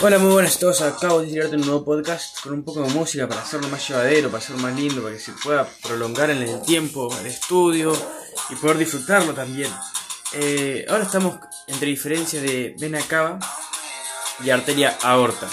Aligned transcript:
Hola, 0.00 0.18
muy 0.18 0.32
buenas 0.32 0.56
a 0.56 0.60
todos. 0.60 0.82
Acabo 0.82 1.22
de 1.22 1.28
tirarte 1.28 1.56
un 1.56 1.62
nuevo 1.62 1.84
podcast 1.84 2.40
con 2.42 2.52
un 2.52 2.64
poco 2.64 2.82
de 2.82 2.92
música 2.92 3.26
para 3.28 3.42
hacerlo 3.42 3.68
más 3.68 3.88
llevadero, 3.88 4.28
para 4.28 4.42
hacerlo 4.42 4.62
más 4.62 4.74
lindo, 4.74 5.02
para 5.02 5.14
que 5.14 5.20
se 5.20 5.32
pueda 5.32 5.66
prolongar 5.82 6.30
en 6.30 6.42
el 6.42 6.62
tiempo, 6.62 7.08
el 7.18 7.26
estudio 7.26 7.92
y 8.50 8.56
poder 8.56 8.78
disfrutarlo 8.78 9.32
también. 9.32 9.70
Eh, 10.34 10.84
ahora 10.88 11.04
estamos 11.04 11.38
entre 11.66 11.88
diferencias 11.88 12.42
de 12.42 12.76
vena 12.78 13.00
cava 13.08 13.38
y 14.44 14.50
arteria 14.50 14.96
aorta. 15.02 15.48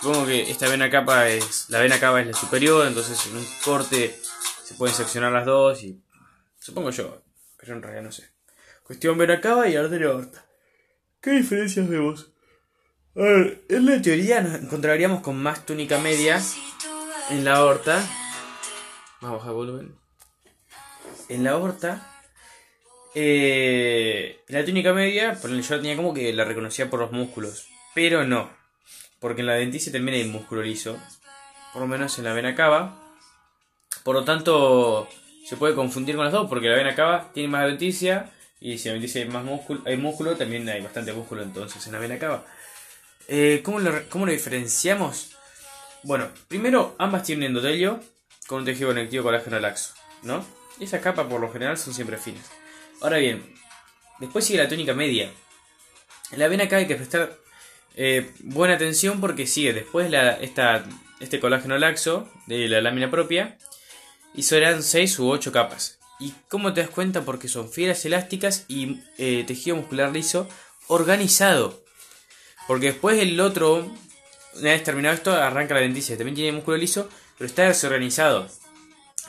Supongo 0.00 0.26
que 0.26 0.50
esta 0.50 0.68
vena 0.68 0.90
cava 0.90 1.28
es 1.28 1.66
la 1.68 1.80
vena 1.80 2.00
cava 2.00 2.20
es 2.20 2.26
la 2.26 2.34
superior, 2.34 2.86
entonces 2.86 3.26
en 3.26 3.36
un 3.36 3.46
corte 3.64 4.18
se 4.64 4.74
pueden 4.74 4.94
seccionar 4.94 5.32
las 5.32 5.44
dos 5.44 5.82
y 5.82 6.02
supongo 6.58 6.90
yo, 6.90 7.22
pero 7.58 7.74
en 7.74 7.82
realidad 7.82 8.02
no 8.02 8.12
sé. 8.12 8.30
Cuestión 8.82 9.18
vena 9.18 9.40
cava 9.40 9.68
y 9.68 9.76
arteria 9.76 10.08
aorta. 10.08 10.46
¿Qué 11.20 11.30
diferencias 11.32 11.88
vemos? 11.88 12.33
En 13.16 13.86
la 13.86 14.02
teoría 14.02 14.40
nos 14.40 14.60
encontraríamos 14.60 15.20
con 15.20 15.40
más 15.40 15.64
túnica 15.64 15.98
media 15.98 16.42
en 17.30 17.44
la 17.44 17.56
aorta. 17.56 18.04
Vamos 19.20 19.36
a 19.36 19.38
bajar 19.38 19.52
volumen. 19.52 19.94
En 21.28 21.44
la 21.44 21.52
aorta. 21.52 22.10
Eh, 23.14 24.40
la 24.48 24.64
túnica 24.64 24.92
media, 24.92 25.38
por 25.40 25.48
yo 25.52 25.76
tenía 25.76 25.94
como 25.94 26.12
que 26.12 26.32
la 26.32 26.44
reconocía 26.44 26.90
por 26.90 26.98
los 26.98 27.12
músculos. 27.12 27.68
Pero 27.94 28.24
no. 28.24 28.50
Porque 29.20 29.42
en 29.42 29.46
la 29.46 29.54
denticia 29.54 29.92
también 29.92 30.18
hay 30.18 30.24
músculo 30.28 30.62
liso. 30.62 30.98
Por 31.72 31.82
lo 31.82 31.88
menos 31.88 32.18
en 32.18 32.24
la 32.24 32.32
vena 32.32 32.56
cava. 32.56 33.14
Por 34.02 34.16
lo 34.16 34.24
tanto, 34.24 35.08
se 35.46 35.56
puede 35.56 35.76
confundir 35.76 36.16
con 36.16 36.24
las 36.24 36.32
dos. 36.32 36.48
Porque 36.48 36.68
la 36.68 36.76
vena 36.76 36.96
cava 36.96 37.30
tiene 37.32 37.48
más 37.48 37.64
denticia. 37.66 38.32
Y 38.60 38.78
si 38.78 38.88
la 38.88 38.94
denticia 38.94 39.22
hay 39.22 39.28
más 39.28 39.44
músculo, 39.44 39.82
hay 39.84 39.96
músculo, 39.96 40.34
también 40.34 40.68
hay 40.68 40.80
bastante 40.80 41.12
músculo 41.12 41.42
entonces 41.42 41.86
en 41.86 41.92
la 41.92 42.00
vena 42.00 42.18
cava. 42.18 42.44
Eh, 43.28 43.62
¿cómo, 43.64 43.78
lo, 43.80 44.32
diferenciamos? 44.32 45.36
Bueno, 46.02 46.28
primero 46.48 46.94
ambas 46.98 47.22
tienen 47.22 47.48
endotelio 47.48 48.00
con 48.46 48.60
un 48.60 48.64
tejido 48.64 48.88
conectivo 48.88 49.24
colágeno 49.24 49.58
laxo, 49.58 49.94
¿no? 50.22 50.44
Esas 50.78 51.00
capas 51.00 51.26
por 51.26 51.40
lo 51.40 51.50
general 51.50 51.78
son 51.78 51.94
siempre 51.94 52.18
finas. 52.18 52.50
Ahora 53.00 53.18
bien, 53.18 53.54
después 54.18 54.44
sigue 54.44 54.62
la 54.62 54.68
tónica 54.68 54.92
media. 54.92 55.30
La 56.36 56.48
vena 56.48 56.64
acá 56.64 56.76
hay 56.76 56.86
que 56.86 56.96
prestar 56.96 57.38
eh, 57.94 58.32
buena 58.40 58.74
atención 58.74 59.20
porque 59.20 59.46
sigue 59.46 59.72
después 59.72 60.12
esta, 60.40 60.84
este 61.20 61.40
colágeno 61.40 61.78
laxo 61.78 62.28
de 62.46 62.68
la 62.68 62.80
lámina 62.80 63.10
propia 63.10 63.56
y 64.34 64.42
serán 64.42 64.82
6 64.82 65.18
u 65.20 65.30
8 65.30 65.52
capas. 65.52 66.00
¿Y 66.20 66.32
cómo 66.48 66.72
te 66.72 66.80
das 66.80 66.90
cuenta? 66.90 67.22
Porque 67.22 67.48
son 67.48 67.70
fibras 67.70 68.04
elásticas 68.04 68.64
y 68.68 69.00
eh, 69.18 69.44
tejido 69.46 69.76
muscular 69.76 70.12
liso 70.12 70.48
organizado. 70.88 71.83
Porque 72.66 72.86
después 72.86 73.20
el 73.20 73.38
otro, 73.40 73.90
una 74.54 74.70
vez 74.70 74.82
terminado 74.82 75.14
esto, 75.14 75.32
arranca 75.32 75.74
la 75.74 75.80
denticia. 75.80 76.16
También 76.16 76.34
tiene 76.34 76.52
músculo 76.52 76.76
liso, 76.76 77.08
pero 77.38 77.46
está 77.46 77.64
desorganizado. 77.64 78.48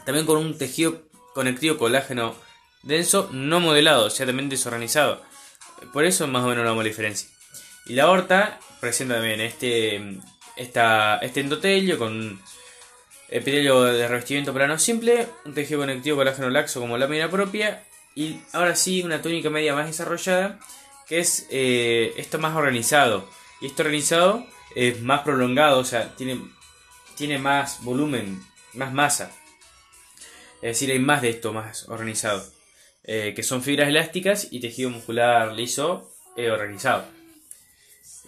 También 0.06 0.26
con 0.26 0.38
un 0.38 0.58
tejido 0.58 1.04
conectivo 1.34 1.78
colágeno 1.78 2.36
denso, 2.84 3.30
no 3.32 3.60
modelado, 3.60 4.06
o 4.06 4.10
sea, 4.10 4.26
también 4.26 4.50
desorganizado. 4.50 5.22
Por 5.92 6.06
eso 6.06 6.28
más 6.28 6.44
o 6.44 6.48
menos 6.48 6.64
no 6.64 6.76
la 6.76 6.84
diferencia. 6.84 7.30
Y 7.86 7.94
la 7.94 8.04
aorta 8.04 8.60
presenta 8.80 9.16
también 9.16 9.42
este, 9.42 10.20
esta, 10.56 11.18
este 11.18 11.42
endotelio 11.42 11.98
con 11.98 12.40
epitelio 13.30 13.84
de 13.84 14.08
revestimiento 14.08 14.54
plano 14.54 14.78
simple, 14.80 15.28
un 15.46 15.54
tejido 15.54 15.80
conectivo 15.82 16.18
colágeno 16.18 16.50
laxo 16.50 16.80
como 16.80 16.98
lámina 16.98 17.30
propia 17.30 17.84
y 18.16 18.40
ahora 18.54 18.76
sí 18.76 19.04
una 19.04 19.22
túnica 19.22 19.50
media 19.50 19.74
más 19.76 19.88
desarrollada 19.88 20.60
que 21.08 21.20
es 21.20 21.48
eh, 21.50 22.14
esto 22.18 22.40
más 22.40 22.56
organizado. 22.56 23.30
Y 23.62 23.68
esto 23.68 23.84
organizado 23.84 24.46
es 24.76 25.02
más 25.02 25.22
prolongado, 25.22 25.80
o 25.80 25.86
sea, 25.86 26.16
tiene, 26.16 26.40
tiene 27.16 27.38
más 27.38 27.84
volumen, 27.84 28.42
más 28.74 28.94
masa. 28.94 29.32
Es 30.56 30.80
decir, 30.80 30.92
hay 30.92 31.00
más 31.00 31.22
de 31.22 31.30
esto 31.30 31.54
más 31.54 31.88
organizado. 31.90 32.44
Eh, 33.04 33.34
que 33.36 33.44
son 33.44 33.62
fibras 33.62 33.88
elásticas 33.88 34.48
y 34.52 34.60
tejido 34.60 34.90
muscular 34.90 35.54
liso 35.54 36.12
eh, 36.36 36.50
organizado. 36.50 37.06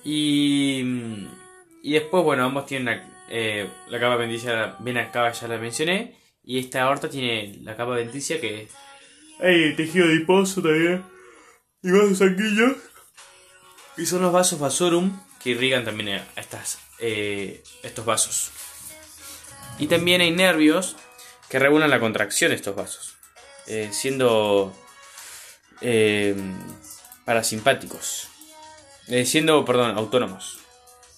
Y, 0.04 0.84
y 1.84 1.94
después, 1.94 2.24
bueno, 2.24 2.46
ambos 2.46 2.68
tienen 2.68 2.86
la, 2.86 3.70
la 3.90 4.00
capa 4.00 4.18
denticia, 4.18 4.76
vena 4.80 5.12
cava 5.12 5.32
ya 5.32 5.48
la 5.48 5.58
mencioné. 5.58 6.16
Y 6.44 6.60
esta 6.60 6.84
aorta 6.84 7.10
tiene 7.10 7.60
la 7.64 7.76
capa 7.76 7.96
denticia 7.96 8.40
que 8.40 8.70
hay 9.40 9.76
tejido 9.76 10.06
adiposo 10.06 10.62
también 10.62 11.04
y 11.82 11.92
vasos 11.92 12.18
sanguíneos. 12.18 12.78
Y 13.98 14.06
son 14.06 14.22
los 14.22 14.32
vasos 14.32 14.60
vasorum 14.60 15.20
que 15.42 15.52
irrigan 15.52 15.86
también 15.86 16.10
a 16.36 16.40
estas, 16.40 16.80
eh, 17.00 17.64
estos 17.84 18.06
vasos. 18.06 18.52
Y 19.80 19.88
también 19.88 20.22
hay 20.22 20.32
nervios 20.32 20.96
que 21.50 21.60
regulan 21.60 21.90
la 21.90 22.00
contracción 22.00 22.50
de 22.50 22.56
estos 22.56 22.76
vasos, 22.76 23.16
eh, 23.68 23.90
siendo 23.92 24.76
eh, 25.82 26.36
parasimpáticos, 27.26 28.28
siendo, 29.26 29.64
perdón, 29.66 29.98
autónomos. 29.98 30.60